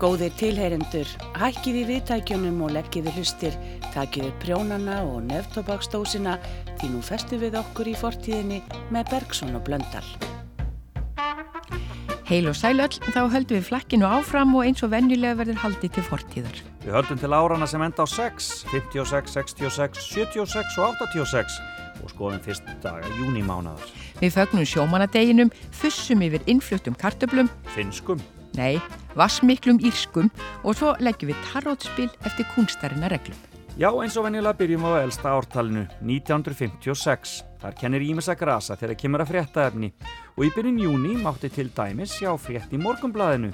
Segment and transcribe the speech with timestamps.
[0.00, 3.56] Góðir tilheyrendur, hækkiði viðtækjunum og leggiði hlustir,
[3.92, 6.38] takiði prjónana og neftobaksdósina
[6.80, 8.62] því nú festu við okkur í fortíðinni
[8.96, 10.06] með Bergson og Blöndal.
[12.30, 16.06] Heil og sælöll, þá höldum við flakkinu áfram og eins og venjulega verður haldið til
[16.08, 16.64] fortíðar.
[16.86, 21.60] Við höldum til árana sem enda á 6, 56, 66, 76 og 86
[22.00, 23.92] og skoðum fyrst daga júnimánaðar.
[24.24, 28.22] Við fögnum sjómanadeginum, fussum yfir innfluttum kartöblum, Finskum.
[28.58, 28.80] Nei,
[29.18, 30.30] vassmiklum írskum
[30.64, 33.38] og svo leggjum við tarótspil eftir kunstarina reglum.
[33.80, 37.36] Já, eins og venjulega byrjum á elsta ártalinu, 1956.
[37.60, 39.92] Þar kennir Ímis að grasa þegar kemur að fréttaefni
[40.36, 43.52] og í byrjun júni mátti til dæmis sjá frétt í morgumblaðinu.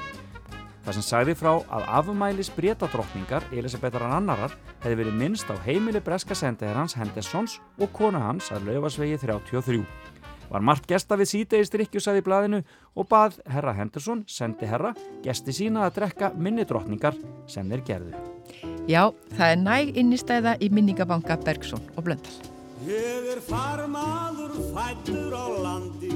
[0.87, 4.53] Það sem sagði frá að afmælis breytadrottningar Elisabethar annarar
[4.85, 9.81] hefði verið minnst á heimili breska sendiherrans Hendersons og konu hans að laufasvegi 33.
[10.51, 12.63] Var margt gesta við sítegist rikkjusæði blaðinu
[12.95, 17.17] og bað herra Henderson, sendi herra, gesti sína að drekka minni drottningar
[17.51, 18.27] sem þeir gerðu.
[18.87, 22.37] Já, það er næg innistæða í minningabanka Bergson og Blöndal.
[22.87, 26.13] Ég er farmaður fættur á landi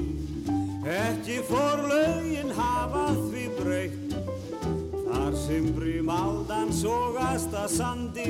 [0.85, 4.13] Ekki fór lögin hafa því breytt
[5.09, 8.29] Þar sem brým aldan sógast að sandi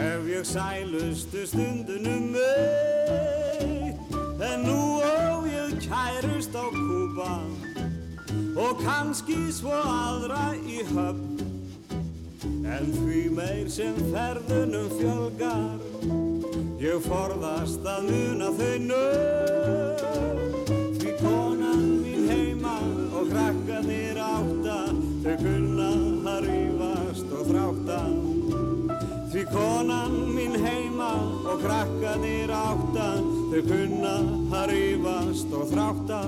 [0.00, 4.07] Hef ég sælustu stundunum meitt
[4.38, 7.42] En nú ó ég kærust á Kúba
[8.54, 11.42] Og kannski svo aðra í höfn.
[12.62, 15.82] En því meir sem ferðunum fjölgar
[16.78, 20.46] Ég forðast að muna þau nöfn.
[21.00, 22.78] Því konan mín heima
[23.10, 24.78] og krakkanir átta
[25.24, 25.77] Þau kunna
[31.48, 33.08] og krakkanir átta
[33.48, 34.14] Þau kunna
[34.60, 36.22] að rífast og þrátta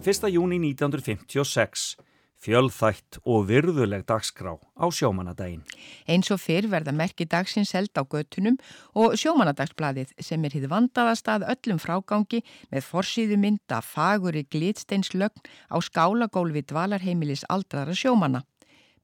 [0.00, 0.30] 1.
[0.32, 1.98] júni 1956.
[2.40, 5.60] Fjölþætt og virðuleg dagskrá á sjómanadaginn.
[6.08, 8.56] Eins og fyrr verða merki dagsins held á göttunum
[8.96, 12.40] og sjómanadagsbladið sem er hýð vandaðast að öllum frágangi
[12.72, 18.46] með forsýðu mynda fagur í glitsteinslögn á skálagólfi dvalarheimilis aldrara sjómana.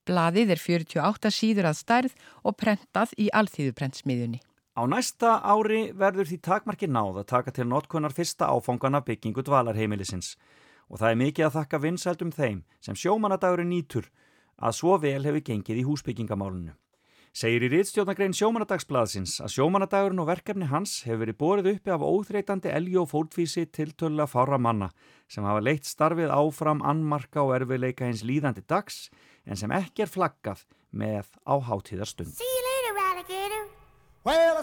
[0.08, 4.40] Blaðið er 48 síður að stærð og prentað í alþýðuprentsmiðjunni.
[4.80, 10.38] Á næsta ári verður því takmarki náð að taka til notkunnar fyrsta áfangana byggingu dvalarheimilisins
[10.90, 14.10] og það er mikið að þakka vinsældum þeim sem sjómanadagurinn nýtur
[14.56, 16.74] að svo vel hefur gengið í húsbyggingamálunu.
[17.36, 22.72] Segir í rittstjórnagrein sjómanadagsblaðsins að sjómanadagurinn og verkefni hans hefur verið borið uppi af óþreytandi
[22.72, 24.88] elgi og fólkvísi tiltölulega fára manna
[25.28, 29.10] sem hafa leitt starfið áfram annmarka og erfiðleika hins líðandi dags
[29.44, 30.64] en sem ekki er flaggað
[30.96, 32.32] með á hátíðarstund.
[32.32, 33.68] See you later, alligator.
[34.24, 34.56] Well,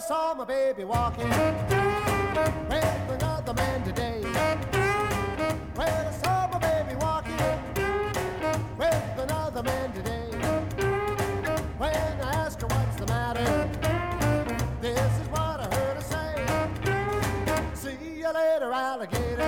[18.64, 19.42] See alligator.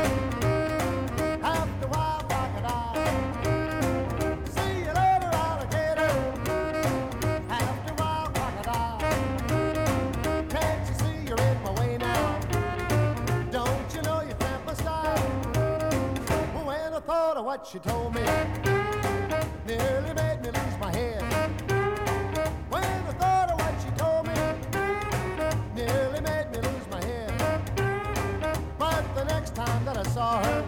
[1.43, 1.89] After
[2.29, 2.95] crocodile.
[4.45, 6.13] See you later, alligator.
[7.49, 9.01] After crocodile.
[10.51, 12.41] Can't you see you're in my way now?
[13.51, 14.21] Don't you know
[14.75, 15.17] style?
[16.67, 18.21] When I thought of what she told me,
[19.67, 21.76] nearly made me lose my head.
[29.57, 30.65] Saw her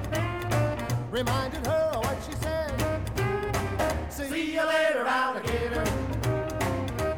[1.11, 2.73] reminded her of what she said.
[4.09, 5.85] See you later, alligator.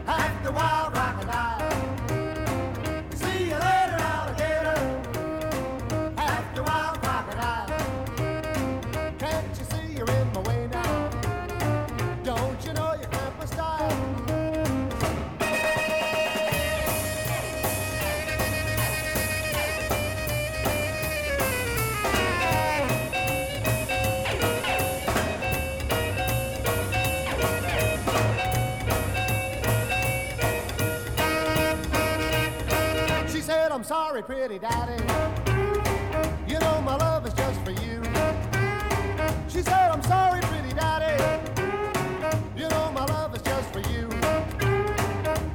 [0.07, 1.30] At the wild crocodile.
[34.11, 35.01] Sorry, pretty daddy.
[36.49, 38.03] You know my love is just for you.
[39.49, 41.15] She said, I'm sorry, pretty daddy.
[42.57, 44.09] You know my love is just for you.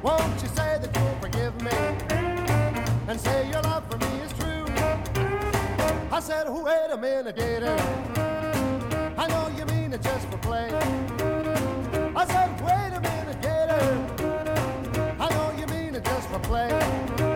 [0.02, 1.78] Won't you say that you'll forgive me?
[3.10, 4.66] And say your love for me is true.
[6.10, 7.76] I said, oh, wait a minute, gator.
[9.18, 10.70] I know you mean it just for play.
[12.16, 13.86] I said, wait a minute, gator.
[15.20, 17.35] I know you mean it just for play.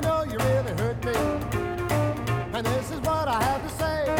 [0.00, 1.12] You know you really hurt me?
[2.54, 4.16] And this is what I have to say.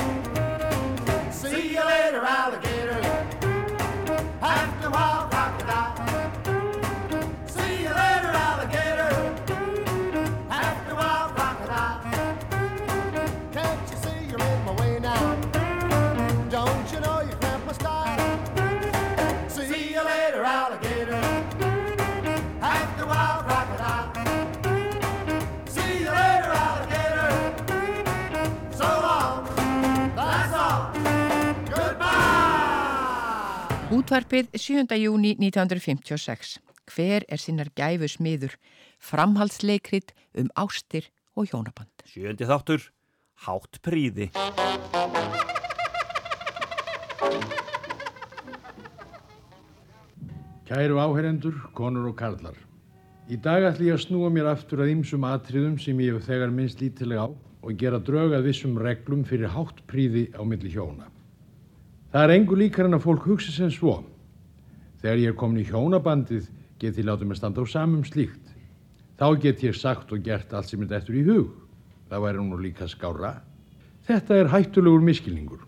[1.32, 2.59] See you later, alligator.
[34.10, 34.96] Útvarpið 7.
[34.98, 36.56] júni 1956.
[36.90, 38.56] Hver er sinnar gæfu smiður?
[38.98, 41.04] Framhaldsleikrit um ástir
[41.38, 42.02] og hjónaband.
[42.10, 42.88] Sjöndi þáttur,
[43.46, 44.26] hátt príði.
[50.66, 52.58] Kæru áherendur, konur og karlar.
[53.30, 56.50] Í dag ætlum ég að snúa mér aftur að ymsum atriðum sem ég hef þegar
[56.58, 61.06] minnst lítilega á og gera drög að vissum reglum fyrir hátt príði á milli hjóna.
[62.10, 64.00] Það er engu líkar en að fólk hugsi sem svo.
[65.00, 66.48] Þegar ég er komin í hjónabandið
[66.80, 68.50] get ég látið mig standa á samum slíkt.
[69.20, 71.52] Þá get ég sagt og gert allt sem er eftir í hug.
[72.10, 73.36] Það væri nú líka skára.
[74.08, 75.62] Þetta er hættulegur miskilningur.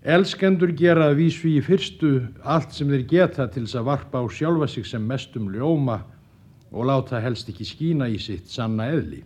[0.00, 2.12] Elskendur gera að vísu í fyrstu
[2.46, 5.98] allt sem þeir geta til þess að varpa á sjálfa sig sem mestum ljóma
[6.70, 9.24] og láta helst ekki skína í sitt sanna eðli.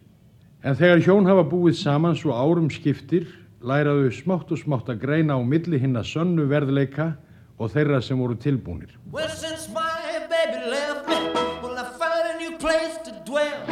[0.65, 3.29] En þegar hjón hafa búið saman svo árum skiptir,
[3.65, 7.15] læraðu smátt og smátt að greina á milli hinn að sönnu verðleika
[7.57, 8.93] og þeirra sem voru tilbúnir.
[9.11, 11.17] Well, since my baby left me,
[11.63, 13.65] well, I found a new place to dwell.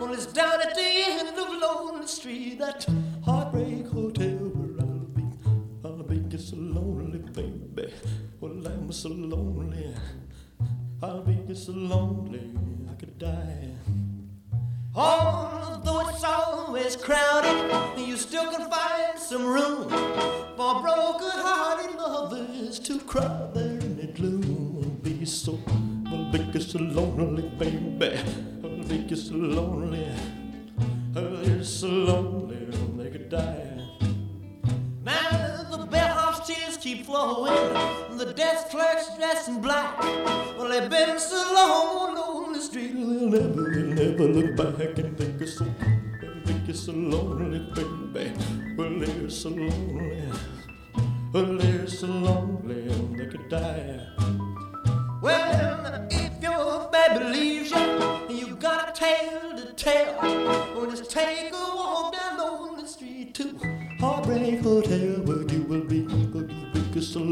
[0.00, 2.84] Well, it's down at the end of Lonely Street, that
[3.24, 5.24] heartbreak hotel where I'll be.
[5.84, 7.92] I'll be just so lonely, baby.
[8.40, 9.94] Well, I'm so lonely.
[11.02, 12.52] I'll be just so lonely,
[12.90, 13.70] I could die.
[14.92, 19.88] Although it's always crowded, you still can find some room
[20.56, 24.80] for broken-hearted lovers to cry there in the gloom.
[24.82, 25.58] I'll be so,
[26.08, 28.18] I'll be so lonely, baby.
[28.64, 30.08] I'll be so lonely.
[31.14, 32.66] I'll be so lonely,
[32.96, 33.86] they could die.
[35.04, 35.49] Now
[36.80, 39.98] the keep flowing, the desk clerk's dressed in black.
[40.56, 45.16] Well, they've been so long on the street, they'll never, they'll never look back and
[45.16, 45.66] think it's so,
[46.46, 47.58] think it's so lonely,
[48.14, 48.32] baby.
[48.76, 50.22] Well, they're so lonely,
[51.32, 54.06] well, they're so lonely, they could die.
[55.22, 60.16] Well, if your baby leaves you, and you got a tale to tell,
[60.74, 63.58] well, just take a walk down lonely street to
[64.00, 65.19] Heartbreak Hotel,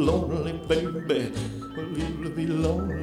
[0.08, 1.32] lonely, baby.
[1.76, 2.97] Well, you'll be lonely,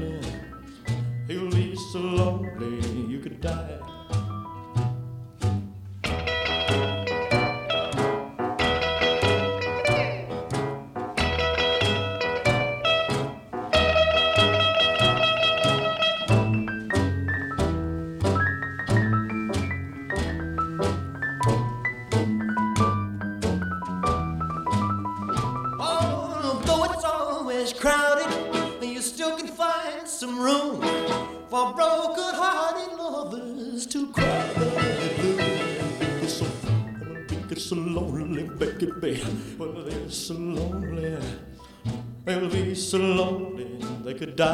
[44.17, 44.45] could die.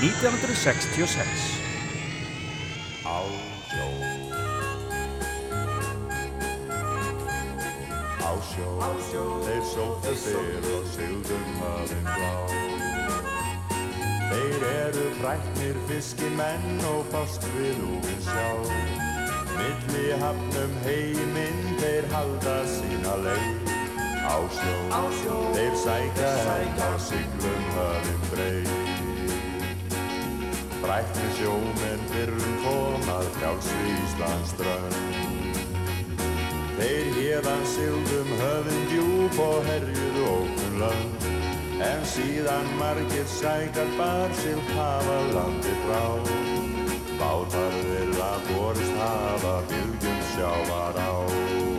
[0.00, 1.60] -1966
[3.04, 3.20] á
[3.68, 3.88] sjó.
[8.20, 12.32] Á sjó, þeir sóttu fyrr og sigðum hafinn blá
[14.30, 19.09] Þeir eru fræknir fiskimenn og fast við úvinn sjá
[19.60, 23.70] Milli hafnum heiminn þeir halda sína leið.
[24.30, 28.68] Á sjó, þeir sækja henn á siglum hafinn breið
[30.82, 34.94] Fræknir sjómenn fyrrum komað frjálsri Íslands drönd
[36.76, 41.28] Þeir hérðan sigldum höfðin djúb og herjuðu ókun lönd
[41.90, 46.04] En síðan margir sækar bar sild hafa landi frá
[47.20, 51.12] Bátar þeirra borist hafa bylgjum sjávar á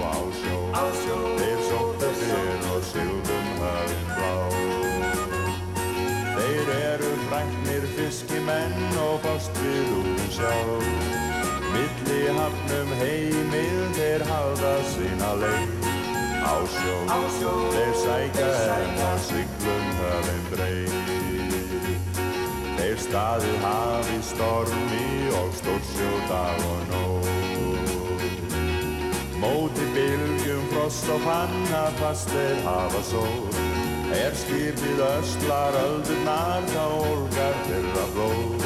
[0.06, 1.16] á sjó, á sjó.
[1.40, 4.34] Þeir sóttu fyrr og sigldum höfðin blá
[6.36, 10.54] Þeir eru fræknir fiskimenn og fást við úr sjá
[11.72, 15.90] Milli hafnum heimil þeir halda sína leið.
[16.42, 17.56] Á sjó, á sjó.
[17.74, 21.21] þeir sækja enn á siglum höfum breið
[22.82, 25.08] Þeir staðið hafi stormi
[25.38, 27.28] og stórsjó dag og nóg.
[29.38, 33.62] Móti bylgjum, frost og panna fast þeir hafa sól
[34.18, 38.66] Er skipið öslar öldurnar þá olgar þeirra blóð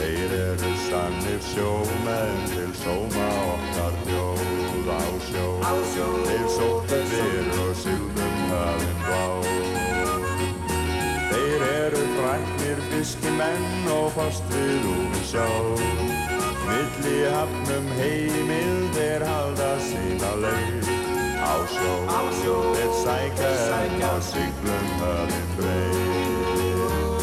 [0.00, 5.46] Þeir eru sannir sjómenn til sóma okkar þjóð á sjó.
[6.26, 9.24] Þeir sóttu fyrr og sildum hafinn blá
[11.54, 15.44] Þeir eru fræknir fiskimenn og fast við úr sjá
[16.66, 20.88] Milli hafnum heimil þeir halda sína leið.
[21.46, 27.22] Á sjó, á sjó, þeir sækja enn á siglum höfðin breið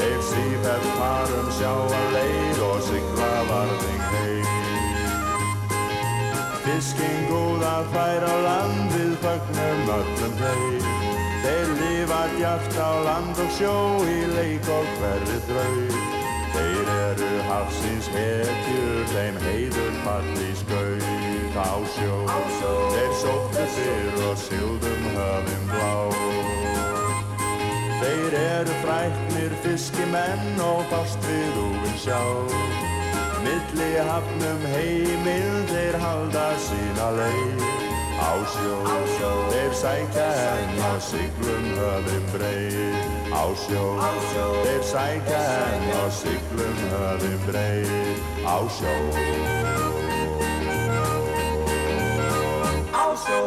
[0.00, 4.50] Þeir sífætt farum sjá að leið og sigla varðing heim.
[6.66, 11.09] Fiskinn góða fær á land við fögnum öllum þeim
[11.40, 16.18] Þeir lifa djart á land og sjó í leik og hverri draug
[16.50, 22.16] Þeir eru hafsins hetjur, þeim heiður falli skauð á sjó.
[22.90, 25.92] Þeir sóttu fyrr og sildum höfum blá.
[28.00, 32.22] Þeir eru fræknir fiskimenn og fast við úvinn sjá.
[33.44, 37.79] Milli hafnum heimil þeir halda sína leið.
[38.20, 38.76] Á sjó,
[39.50, 40.26] þeir sækja
[40.60, 43.06] enn á siglum höfum breið.
[43.32, 43.84] Á sjó,
[44.64, 48.20] þeir sækja enn á siglum höfum breið.
[48.44, 48.94] Á sjó,
[52.92, 53.40] á sjó.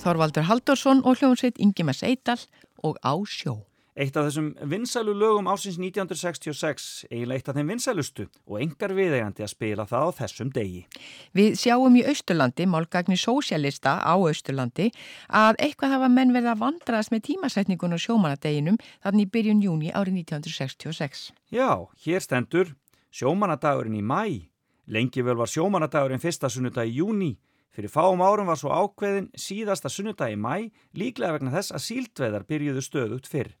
[0.00, 2.40] Þorvaldur Haldursson og hljómsveit Ingemars Eidal
[2.82, 3.69] og Á sjó.
[3.98, 9.42] Eitt af þessum vinsælu lögum ásins 1966, eiginlega eitt af þeim vinsælustu og engar viðegandi
[9.42, 10.84] að spila það á þessum degi.
[11.34, 14.92] Við sjáum í Austurlandi, málgagni sósjalista á Austurlandi,
[15.26, 19.90] að eitthvað hafa menn verið að vandraðast með tímasetningun og sjómanadeginum þannig í byrjun júni
[19.90, 21.26] árið 1966.
[21.50, 22.74] Já, hér stendur
[23.10, 24.46] sjómanadagurinn í mæ.
[24.86, 27.34] Lengi vel var sjómanadagurinn fyrsta sunnudag í júni.
[27.74, 32.46] Fyrir fáum árum var svo ákveðin síðasta sunnudag í mæ, líklega vegna þess að síldveðar
[32.46, 33.52] byrjuðu stöðugt fyrr.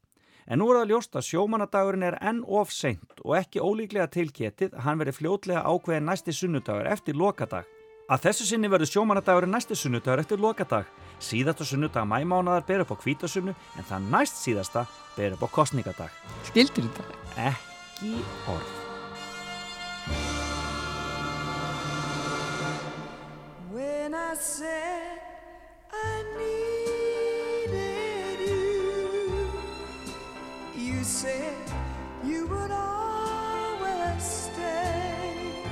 [0.50, 4.72] En nú er það ljóst að sjómanadagurinn er enn of seint og ekki ólíklega tilketið
[4.74, 7.68] að hann veri fljótlega ákveðin næsti sunnudagur eftir lokadag.
[8.10, 10.88] Að þessu sinni verður sjómanadagurinn næsti sunnudagur eftir lokadag.
[11.22, 16.18] Síðasta sunnudag mæmánadar ber upp á kvítasunnu en það næst síðasta ber upp á kostningadag.
[16.50, 17.54] Skildur þetta?
[17.54, 18.16] Ekki
[18.50, 18.74] orð.
[23.70, 25.22] When I said
[25.94, 26.79] I needed
[31.00, 31.56] you said
[32.22, 35.64] you would always stay.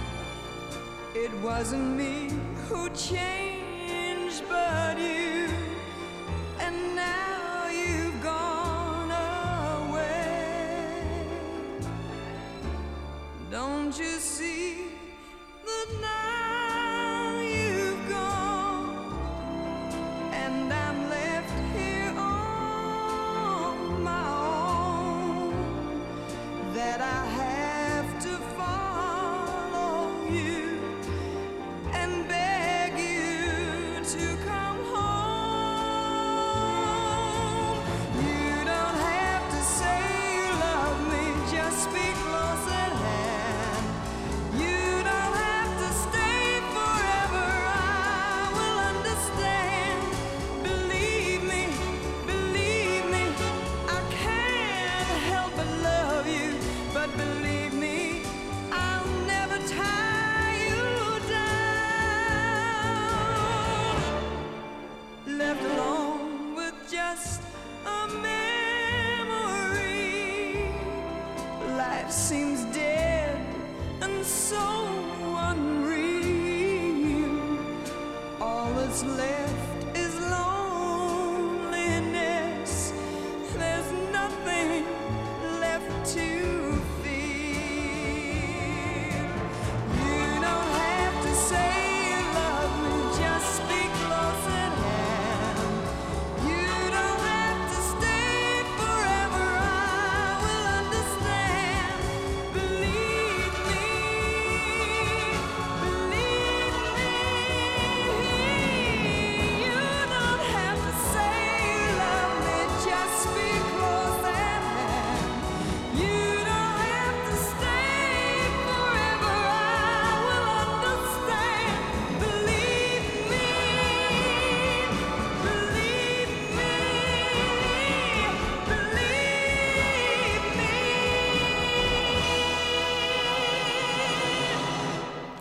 [1.15, 2.31] It wasn't me
[2.67, 5.51] who changed, but you,
[6.61, 9.11] and now you've gone
[9.91, 11.03] away.
[13.51, 14.19] Don't you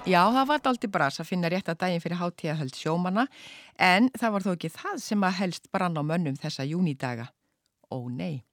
[0.07, 3.25] Já, það var daldi bras að finna rétt að daginn fyrir hátíðahöld sjómanna
[3.75, 7.25] en það var þó ekki það sem að helst brann á mönnum þessa júnidaga.
[7.91, 8.45] Ó nei,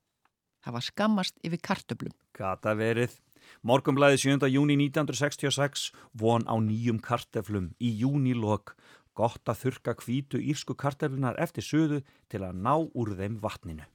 [0.67, 2.17] það var skammast yfir kartöblum.
[2.35, 3.15] Gata verið.
[3.63, 4.51] Morgumblæði 7.
[4.51, 8.75] júni 1966 von á nýjum karteflum í júnilok.
[9.15, 13.87] Gott að þurka hvítu írsku karteflunar eftir söðu til að ná úr þeim vatninu.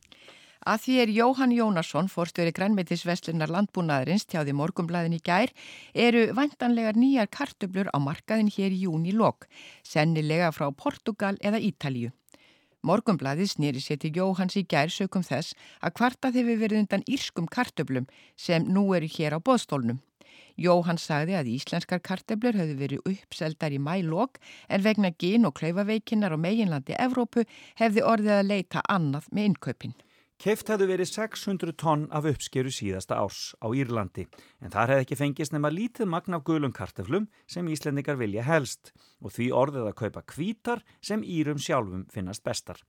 [0.69, 5.49] Að því er Jóhann Jónasson, fórstöri grænmetisveslunar landbúnaðarins tjáði morgumblæðin í gær,
[5.97, 9.47] eru vantanlegar nýjar kartöblur á markaðin hér í júni lok,
[9.81, 12.11] sennilega frá Portugal eða Ítalju.
[12.85, 17.47] Morgumblæðið snýri sér til Jóhanns í gær sökum þess að kvartað hefur verið undan írskum
[17.49, 18.05] kartöblum
[18.37, 20.03] sem nú eru hér á boðstólnum.
[20.53, 24.37] Jóhann sagði að íslenskar kartöblur höfðu verið uppseldar í mælokk
[24.69, 27.47] en vegna gin og klaufaveikinnar á meginlandi Evrópu
[27.81, 29.97] hefði orðið að leita annað með innkaupin.
[30.39, 34.23] Keift hefðu verið 600 tonn af uppskeru síðasta árs á Írlandi
[34.63, 38.93] en þar hefði ekki fengist nema lítið magn af gulum karteflum sem Íslendingar vilja helst
[39.19, 42.79] og því orðið að kaupa kvítar sem Írum sjálfum finnast bestar.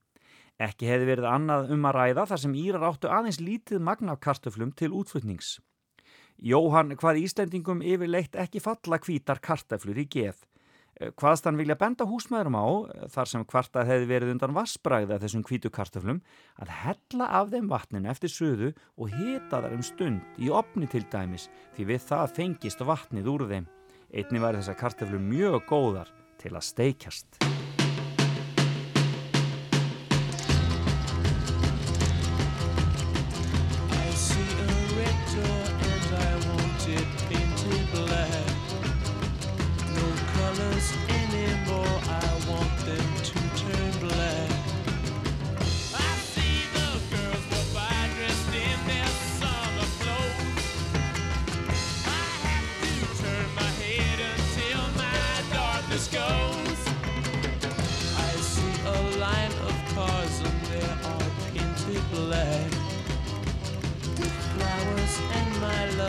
[0.63, 4.23] Ekki hefði verið annað um að ræða þar sem Írar áttu aðeins lítið magn af
[4.23, 5.57] karteflum til útflutnings.
[6.39, 10.39] Jóhann hvað Íslendingum yfirleitt ekki falla kvítar karteflur í geð.
[11.01, 12.67] Hvaðst hann vilja benda húsmaðurum á,
[13.09, 16.19] þar sem kvartað hefði verið undan vassbræði af þessum hvítu kartöflum,
[16.61, 21.01] að hella af þeim vatninu eftir söðu og hita þar um stund í opni til
[21.09, 23.71] dæmis, því við það fengist vatnið úr þeim.
[24.13, 27.60] Einni var þessar kartöflur mjög góðar til að steikjast.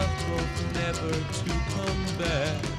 [0.02, 2.71] Love never to come back.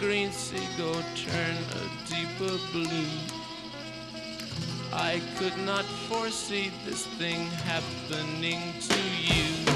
[0.00, 3.06] Green seagull turn a deeper blue.
[4.92, 9.67] I could not foresee this thing happening to you.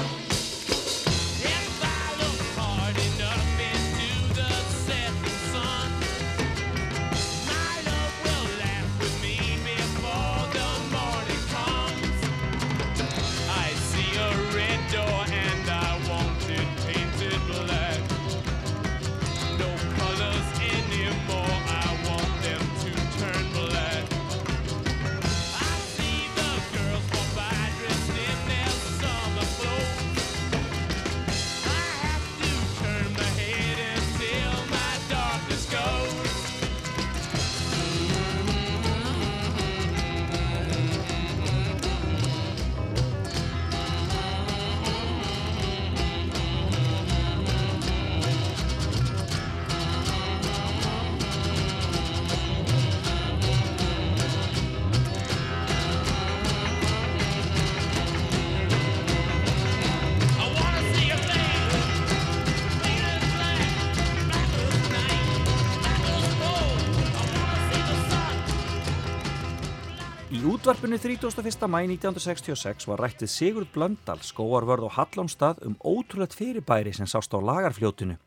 [70.73, 71.67] Útvarpinu 31.
[71.69, 77.37] mæ 1966 var rættið Sigurd Blöndal skóarvörð og Hallómstað um ótrúlega fyrirbæri sem sást á
[77.37, 78.17] lagarfljótinu.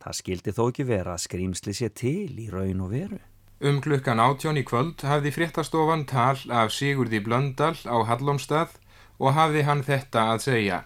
[0.00, 3.20] Það skildi þó ekki vera að skrýmsli sé til í raun og veru.
[3.60, 8.72] Um klukkan átjón í kvöld hafði fréttastofan tal af Sigurði Blöndal á Hallómstað
[9.20, 10.82] og hafði hann þetta að segja.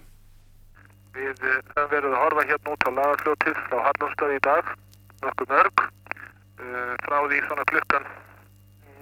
[1.15, 4.75] Við eh, höfum verið að horfa hérna út á lagarfljótið frá Hallómstað í dag,
[5.23, 8.15] nokkuð mörg, uh, frá því svona klukkan,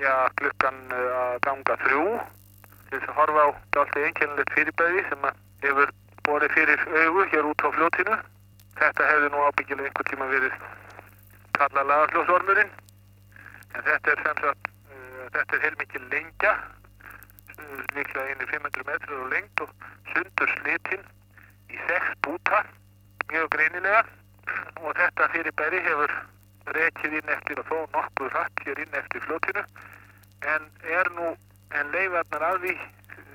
[0.04, 2.04] já, klukkan uh, að ganga þrjú,
[2.88, 3.48] til þess að horfa á
[3.80, 5.26] allt einkennilegt fyrirbæði sem
[5.64, 5.92] hefur
[6.28, 8.18] borið fyrir augu hér út á fljótinu.
[8.78, 10.56] Þetta hefði nú ábyggilega einhvern tíma verið
[11.58, 12.72] kallað lagarfljótsormurinn,
[13.74, 16.54] en þetta er sem sagt, uh, þetta er heilmikið lengja,
[17.94, 19.70] líklega einir 500 metrar á lengt og
[20.10, 21.04] sundur slitinn
[21.70, 22.64] í sex búta,
[23.30, 24.02] mjög greinilega
[24.82, 26.12] og þetta fyrirbæri hefur
[26.72, 29.64] rekið inn eftir og þó nokkuð hratt hér inn eftir fljótinu
[30.54, 31.32] en er nú,
[31.76, 32.74] en leifarnar að því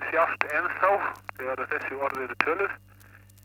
[0.10, 0.94] sjást ennþá
[1.38, 2.78] þegar þessi orð eru töluð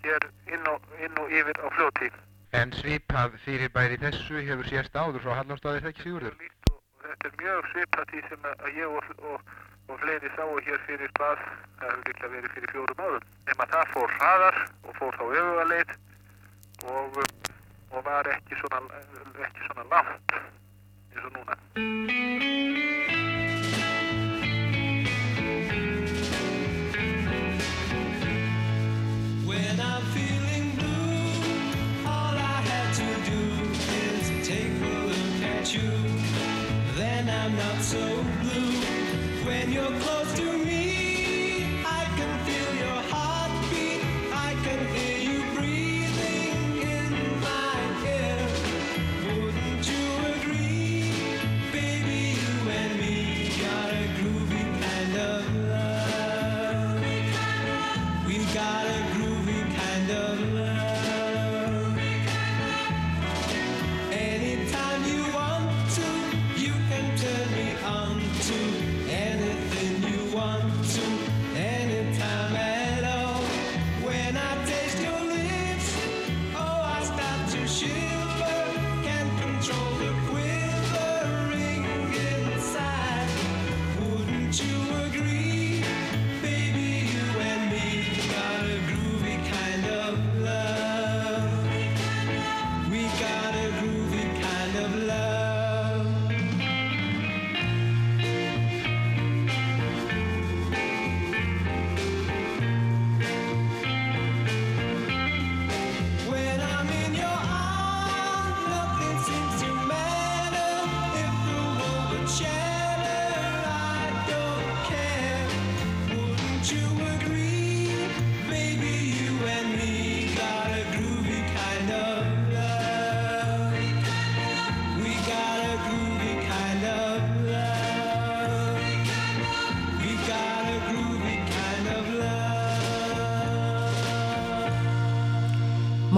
[0.05, 2.11] hér inn og, inn og yfir á fljóti.
[2.55, 6.37] En svipað fyrirbæri þessu hefur sérst áður frá Hallómstaði þegar ekki Sigurður?
[7.05, 9.55] Þetta er mjög svipað því sem að ég og, og,
[9.91, 11.43] og fleiri sáu hér fyrir hvað,
[11.81, 13.27] það hefur líklega verið fyrir fjórum árum.
[13.49, 15.95] Nefn að það fór hraðar og fór þá öfugaleið
[16.95, 17.19] og,
[17.97, 18.79] og var ekki svona,
[19.47, 20.33] ekki svona langt
[21.13, 21.55] eins og núna.
[29.49, 31.29] When I'm feeling blue,
[32.15, 33.43] all I have to do
[34.03, 35.91] is take a look at you.
[36.99, 38.05] Then I'm not so
[38.43, 38.75] blue.
[39.47, 40.34] When you're close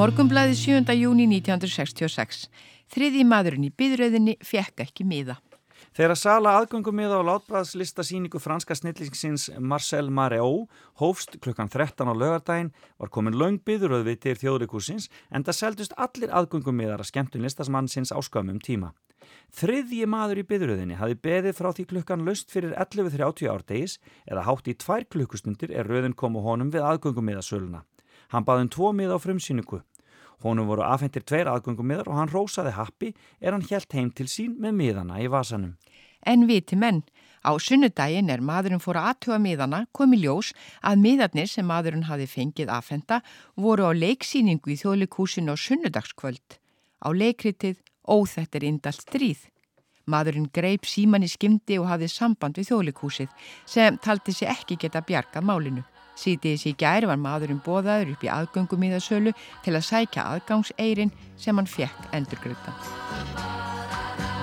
[0.06, 0.92] Morgumblæði 7.
[0.94, 2.44] júni 1966.
[2.94, 5.34] Þriði maðurinn í byðröðinni fekk ekki miða.
[5.98, 10.68] Þegar sala aðgöngum miða á látbræðslista síningu franska snillingsins Marcel Mareo
[11.02, 12.70] hófst klukkan 13 á lögardaginn
[13.02, 17.42] var komin laung byðuröð við til þjóðleikúsins en það seldust allir aðgöngum miðar að skemmtun
[17.42, 18.92] listasmannsins á skömmum tíma.
[19.58, 24.70] Þriðji maður í byðuröðinni hafi beðið frá því klukkan löst fyrir 11.30 árdegis eða hátt
[24.70, 27.82] í tvær klukkustundir er röðin komu honum við aðgöngum miðasöluna.
[28.30, 29.82] Hann baði um tvo miða á frumsýningu.
[30.44, 34.28] Honum voru afhentir tveir aðgöngum miðar og hann rósaði happi er hann helt heim til
[34.28, 35.76] sín með miðana í vasanum.
[36.26, 37.02] En viti menn,
[37.46, 42.26] á sunnudaginn er maðurinn fór að aðtuga miðana komi ljós að miðarnir sem maðurinn hafi
[42.26, 43.20] fengið afhenda
[43.54, 46.58] voru á leiksýningu í þjóðleikúsinu á sunnudagskvöld.
[47.06, 49.40] Á leikritið Óþett er indalt stríð.
[50.06, 53.32] Maðurinn greip síman í skimdi og hafði samband við þjóðleikúsið
[53.66, 55.82] sem taldi sig ekki geta bjargað málinu.
[56.16, 61.68] Sýtiðis í gæri var maðurinn bóðaður upp í aðgöngumíðasölu til að sækja aðgangseirin sem hann
[61.68, 62.72] fekk endurgröta.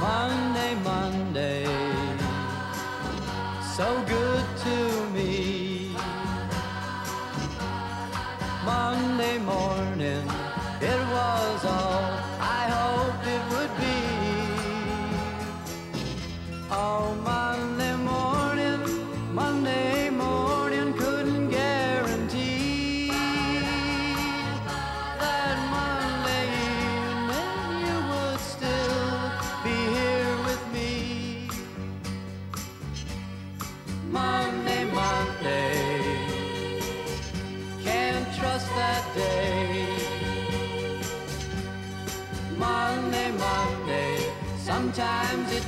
[0.04, 1.66] Monday, Monday,
[3.76, 4.78] so good to
[5.16, 5.96] me.
[8.66, 9.83] Monday morning,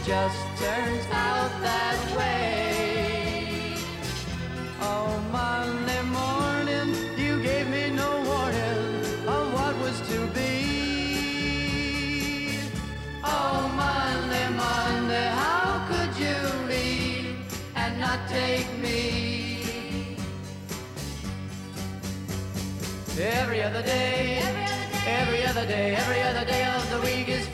[0.05, 3.73] just turns out that way.
[4.79, 11.39] Oh, Monday morning, you gave me no warning of what was to be.
[13.23, 16.37] Oh, Monday, Monday, how could you
[16.69, 17.37] leave
[17.75, 20.17] and not take me?
[23.19, 27.27] Every other day, every other day, every other day, every other day of the week
[27.27, 27.44] is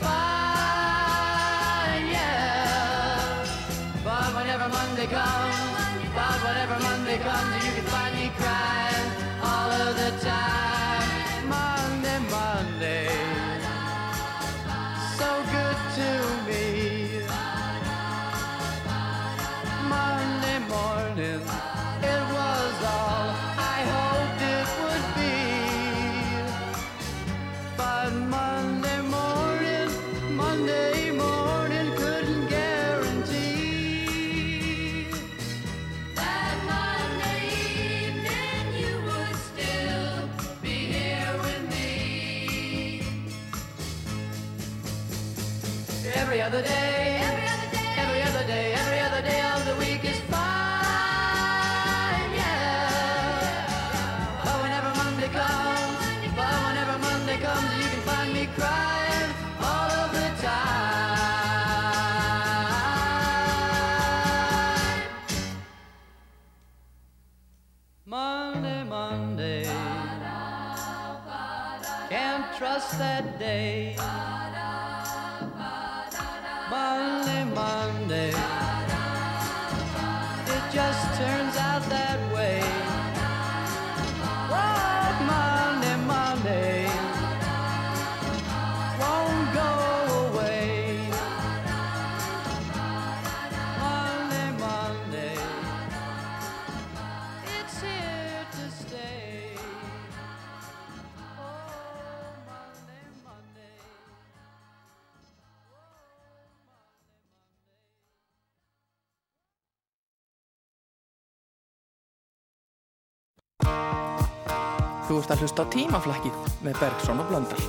[115.41, 117.63] að hlusta á tímaflakkið með Bergson og Blöndal.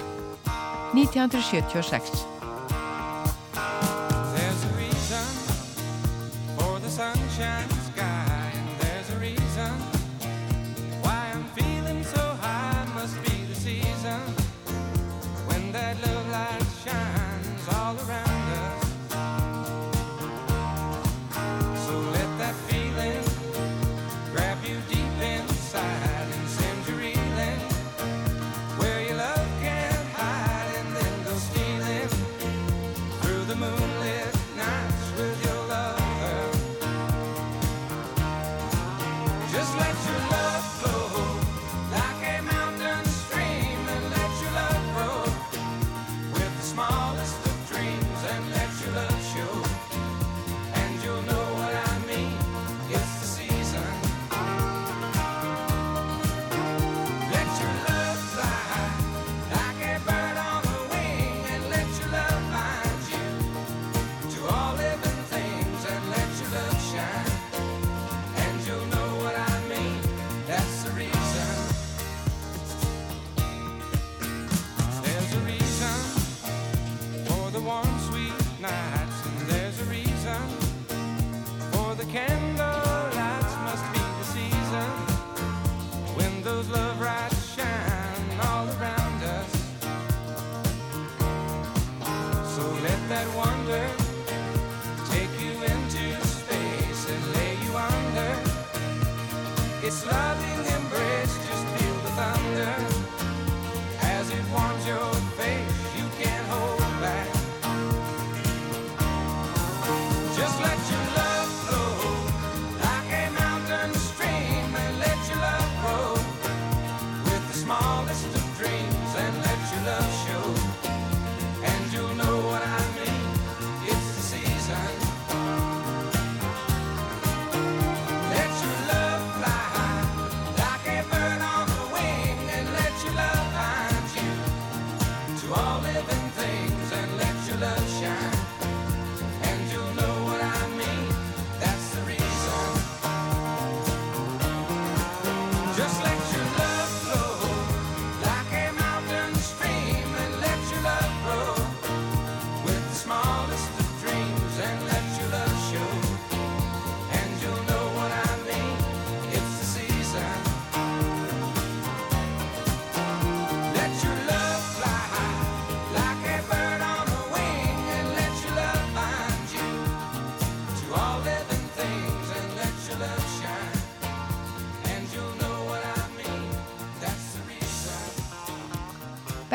[0.92, 2.26] 1976
[4.36, 5.24] There's a reason
[6.58, 7.71] for the sunshine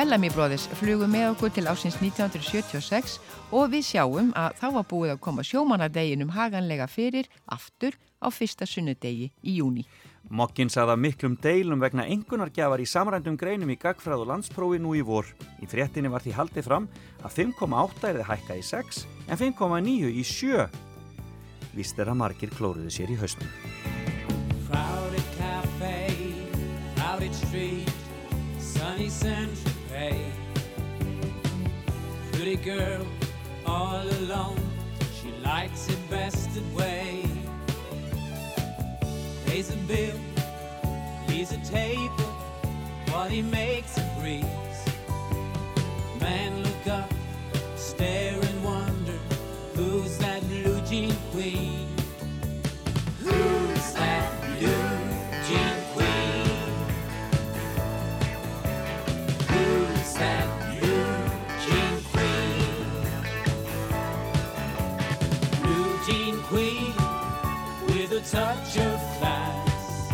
[0.07, 3.17] Bellamy Brothers flugu með okkur til ásins 1976
[3.51, 8.63] og við sjáum að þá var búið að koma sjómanadeginum haganlega fyrir aftur á fyrsta
[8.63, 9.83] sunnudegi í júni.
[10.31, 14.95] Mokkin sagði að miklum deilum vegna engunargjafar í samrændum greinum í gagfræð og landsprófi nú
[14.95, 15.27] í vor.
[15.59, 16.87] Í fréttinni var því haldið fram
[17.19, 20.69] að 5,8 er þið hækka í 6 en 5,9 í 7.
[21.75, 23.51] Vist er að margir klóruðu sér í haustum.
[24.71, 25.95] Crowded cafe,
[26.95, 27.91] crowded street,
[28.55, 29.66] sunny Central.
[32.63, 33.07] Girl,
[33.65, 34.59] all alone,
[35.21, 37.23] she likes it best that way.
[39.45, 40.15] Pays a bill,
[41.29, 42.31] leaves a table,
[43.11, 44.45] what he makes a breeze.
[46.19, 47.13] Man look up,
[47.77, 48.36] stare
[68.37, 70.11] touch of class,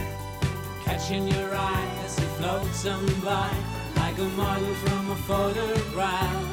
[0.86, 3.52] catching your eye as it floats on by
[3.98, 6.48] like a model from a photograph.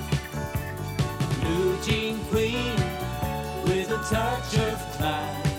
[1.40, 2.74] Blue jean queen
[3.66, 5.49] with a touch of class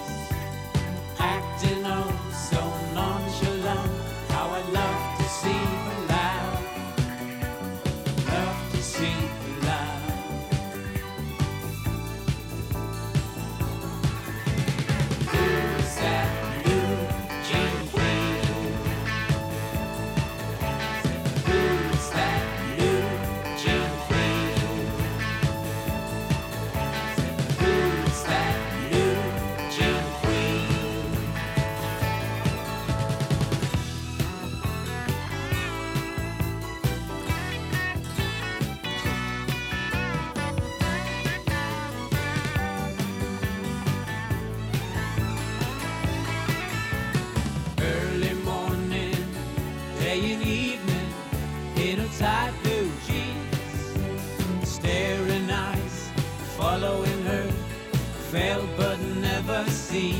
[59.92, 60.14] see.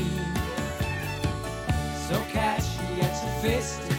[2.06, 3.91] So catch, gets a fist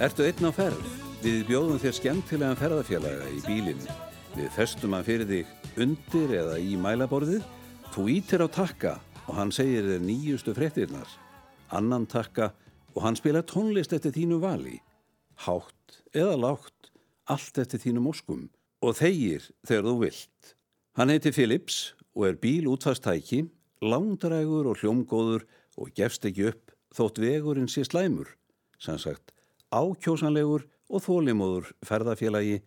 [0.00, 0.84] Ertu einn á ferð?
[1.20, 3.80] Við bjóðum þér skemmtilegan ferðarfélaga í bílinn.
[4.32, 7.42] Við festum hann fyrir þig undir eða í mælaborðið.
[7.92, 8.94] Þú ítir á takka
[9.26, 11.10] og hann segir þér nýjustu fréttirnar.
[11.76, 12.54] Annan takka
[12.94, 14.78] og hann spila tónlist eftir þínu vali.
[15.44, 16.88] Hátt eða lágt,
[17.28, 18.46] allt eftir þínum óskum.
[18.80, 20.54] Og þegir þegar þú vilt.
[20.96, 23.42] Hann heiti Philips og er bíl útfastæki,
[23.84, 25.44] langdrægur og hljómgóður
[25.76, 28.32] og gefst ekki upp þótt vegurinn sé slæmur.
[28.80, 29.34] Sem sagt,
[29.70, 32.60] ákjósanlegur og þólimóður ferðafélagi.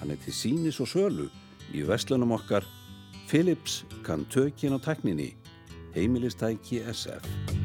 [0.00, 1.28] Hann er til sínis og sölu
[1.72, 2.66] í vestlunum okkar.
[3.28, 5.34] Philips kann tökin á tekninni.
[5.94, 7.59] Heimilistæki SF.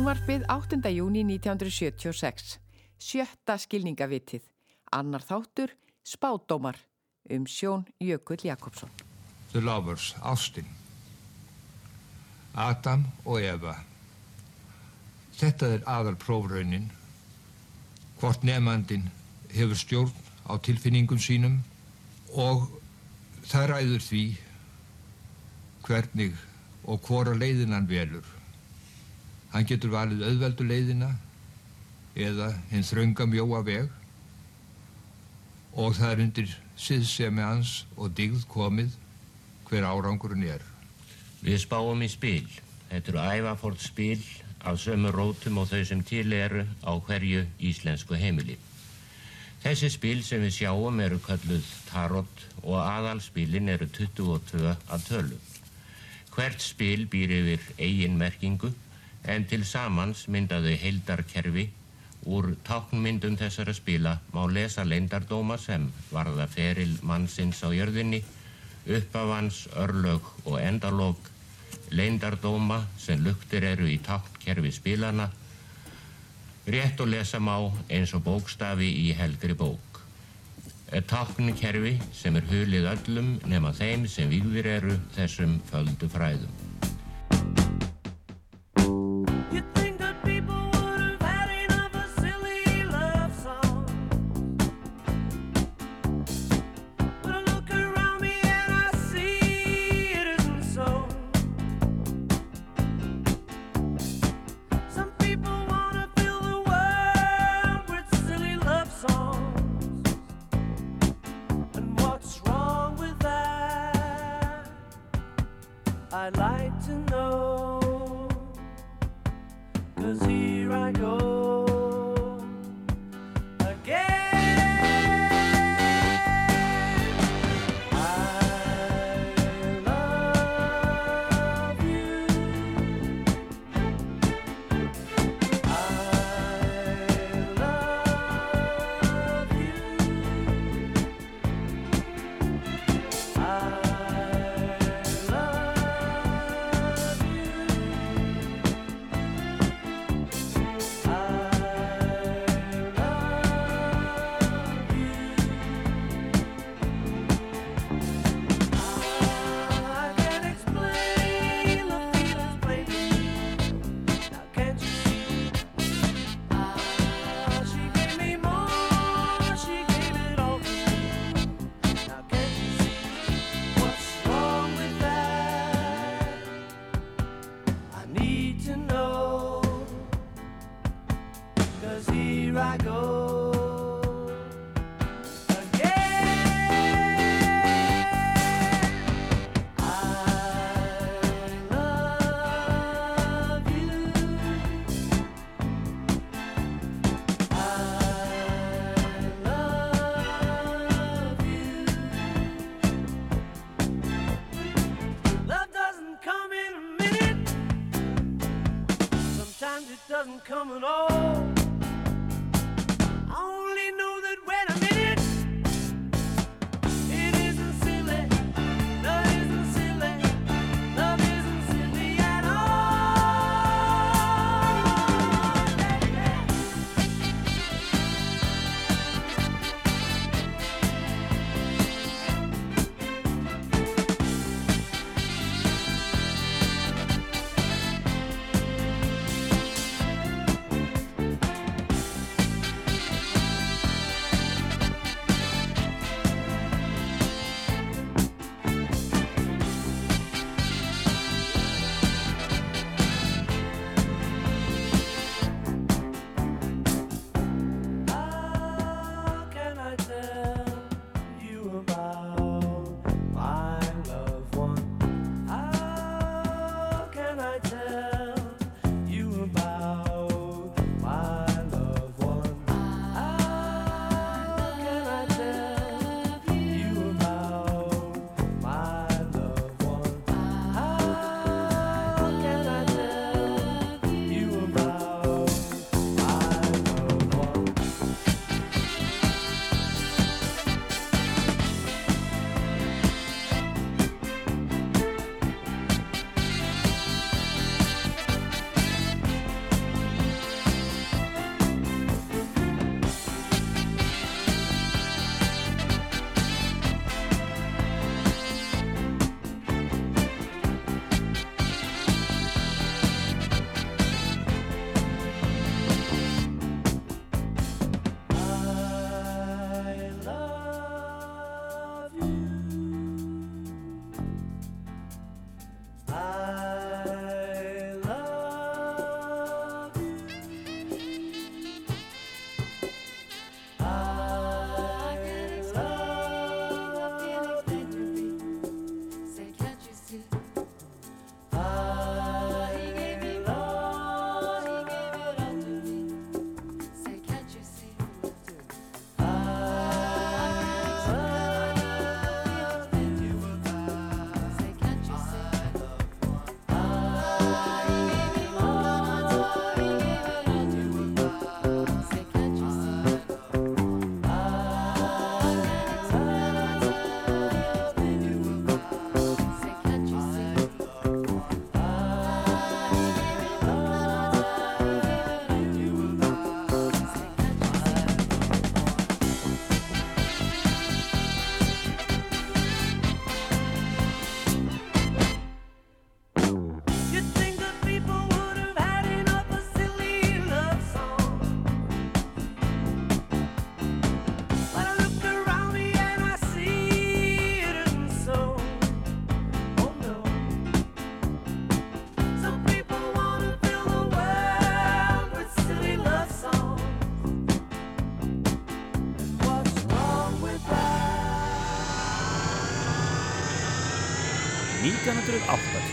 [0.00, 0.78] Sjónvarpið 8.
[0.96, 2.54] júni 1976.
[2.96, 4.46] Sjötta skilningavitið.
[4.96, 6.78] Annar þáttur, spádómar
[7.28, 8.88] um Sjón Jökull Jakobsson.
[9.52, 10.64] The Lovers, Ástin.
[12.54, 13.76] Adam og Eva.
[15.36, 16.88] Þetta er aðal prófraunin.
[18.24, 19.10] Hvort nefnandin
[19.52, 20.16] hefur stjórn
[20.48, 21.60] á tilfinningum sínum
[22.32, 22.70] og
[23.44, 24.26] það ræður því
[25.84, 26.44] hvernig
[26.88, 28.39] og hvora leiðin hann velur.
[29.50, 31.10] Hann getur valið auðveldu leiðina
[32.14, 33.88] eða hinn þrönga mjóa veg
[35.74, 38.94] og það er undir siðsemi hans og digð komið
[39.68, 40.62] hver árangurinn er.
[41.42, 42.46] Við spáum í spil.
[42.90, 44.22] Þetta eru ævafórt spil
[44.66, 48.58] af sömu rótum og þau sem til eru á hverju íslensku heimili.
[49.62, 55.40] Þessi spil sem við sjáum eru kölluð tarot og aðalspilin eru 22 að tölu.
[56.34, 58.70] Hvert spil býr yfir eigin merkingu
[59.24, 61.68] en til samans myndaðu heildarkerfi
[62.28, 68.22] úr táknmyndum þessara spila má lesa leindardóma sem varða feril mannsins á jörðinni,
[68.86, 71.30] uppafans, örlög og endalók,
[71.90, 75.30] leindardóma sem luktir eru í táknkerfi spilana,
[76.66, 77.56] rétt og lesa má
[77.88, 80.02] eins og bókstafi í helgri bók.
[80.90, 86.69] Táknkerfi sem er hulið öllum nema þeim sem vígðir eru þessum földu fræðum.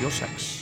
[0.10, 0.57] 1986.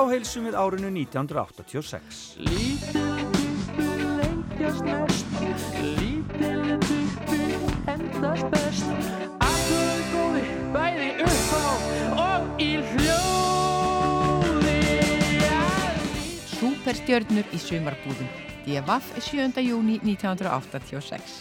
[0.00, 2.20] þá heilsum við árinu 1986.
[2.40, 3.02] Lítil
[3.76, 7.40] tuppi lengjast mest Lítil tuppi
[7.92, 8.86] endast best
[9.44, 11.68] Akkur góði bæði upp á
[12.24, 14.78] og í hljóði
[16.54, 18.32] Súperstjörnur í sumarbúðum.
[18.64, 19.60] DFF 7.
[19.68, 21.38] júni 1986.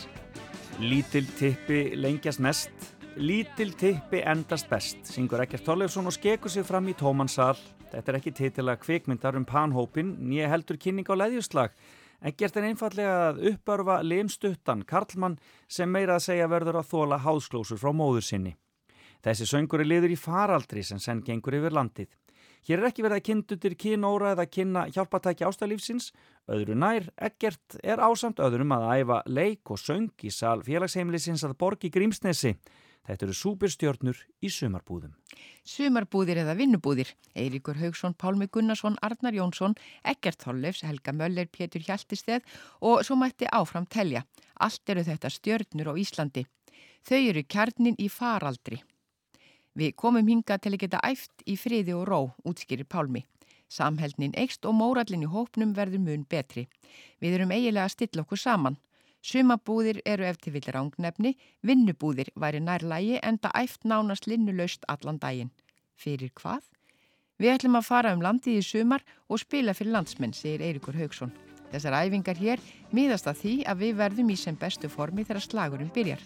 [0.83, 6.87] Lítil tippi lengjast mest, lítil tippi endast best, syngur Ekkert Þorleifsson og skekur sig fram
[6.91, 7.55] í tómansal.
[7.89, 11.73] Þetta er ekki titilega kvikmyndar um panhópin, nýja heldur kynning á leðjuslag.
[12.21, 15.39] Ekkert er einfallega að uppörfa limstuttan Karlmann
[15.71, 18.55] sem meira að segja verður að þóla háðsklósur frá móður sinni.
[19.23, 22.11] Þessi söngur er liður í faraldri sem senn gengur yfir landið.
[22.67, 26.09] Hér er ekki verið að kynntutir kynóra eða kynna hjálpatæki ástælífsins,
[26.51, 31.55] öðru nær, ekkert er ásamt öðrum að æfa leik og söng í sal félagsheimilisins að
[31.63, 32.57] borgi Grímsnesi.
[33.07, 35.15] Þetta eru súperstjörnur í sumarbúðum.
[35.65, 37.13] Sumarbúðir eða vinnubúðir.
[37.33, 39.73] Eiríkur Haugsson, Pálmi Gunnarsson, Arnar Jónsson,
[40.03, 42.45] Ekkert Þorleifs, Helga Möller, Pétur Hjaltisteð
[42.81, 44.25] og svo mætti áfram telja.
[44.61, 46.45] Allt eru þetta stjörnur á Íslandi.
[47.07, 48.83] Þau eru kjarnin í faraldri.
[49.79, 53.23] Við komum hinga til að geta æft í friði og ró, útskýrir Pálmi.
[53.69, 56.65] Samheldnin eikst og mórallin í hópnum verður mun betri.
[57.21, 58.77] Við erum eigilega að stilla okkur saman.
[59.19, 65.51] Sumabúðir eru eftir vill rángnefni, vinnubúðir væri nærlægi enda æft nánast linnulaust allan daginn.
[65.99, 66.63] Fyrir hvað?
[67.39, 71.31] Við ætlum að fara um landið í sumar og spila fyrir landsmenn, segir Eirikur Haugsson.
[71.71, 72.63] Þessar æfingar hér
[72.95, 76.23] miðast að því að við verðum í sem bestu formi þegar slagurinn byrjar.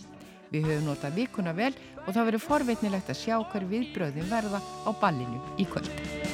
[0.54, 1.74] Við höfum notað vikuna vel
[2.06, 6.33] og það verður forveitnilegt að sjá hver viðbröðin verða á ballinu í kvöld.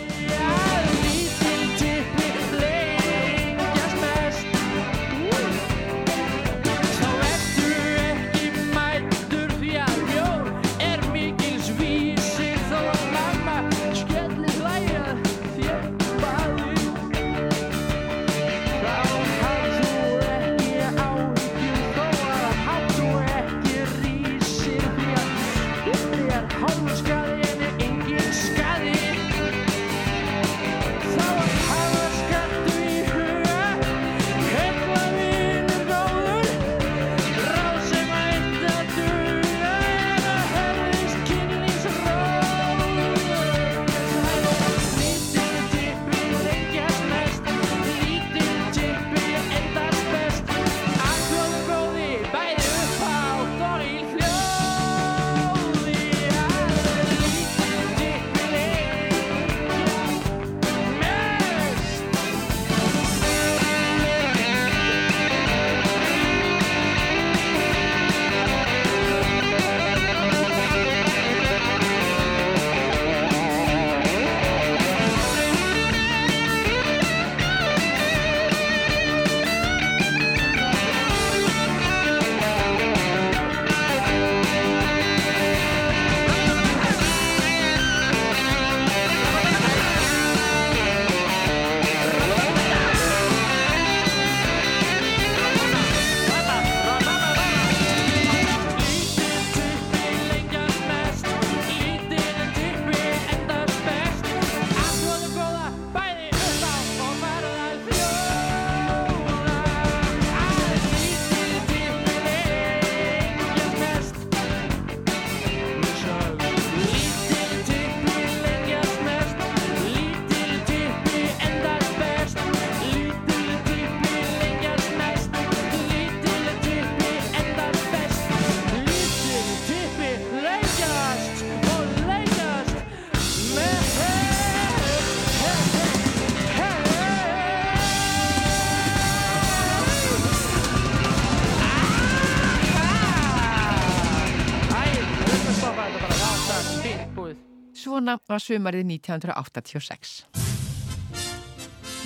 [147.99, 150.11] Svona var sumarið 1986.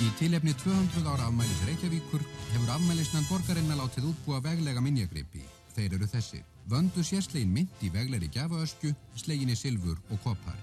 [0.02, 5.44] Í tilefni 200 ára afmælis Reykjavíkur hefur afmælisnan borgarinnar látið útbúa veglega minjagripi.
[5.76, 6.40] Þeir eru þessi.
[6.66, 8.90] Vöndu sérslegin mynd í veglegri gjafaöskju,
[9.22, 10.58] sleginni silfur og kopar.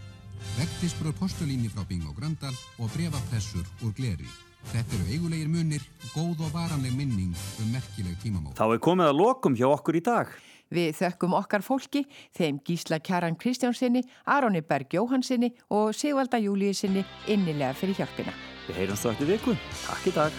[0.59, 4.27] Vegtisbröð postulíni frá Bing og Gröndal og brefapressur úr gleri.
[4.75, 7.31] Þetta eru eigulegir munir, góð og varanleg minning
[7.63, 8.59] um merkileg tímamót.
[8.59, 10.39] Þá er komið að lokum hjá okkur í dag.
[10.71, 12.05] Við þökkum okkar fólki,
[12.37, 18.33] þeim Gísla Kjaran Kristjánsinni, Aroni Berg Jóhansinni og Sigvalda Júliusinni innilega fyrir hjálpina.
[18.69, 19.51] Við heyrum svo eftir viku.
[19.83, 20.31] Takk í dag.